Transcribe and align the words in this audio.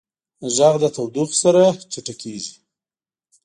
غږ 0.55 0.75
د 0.81 0.83
تودوخې 0.95 1.37
سره 1.43 1.63
چټکېږي. 1.91 2.55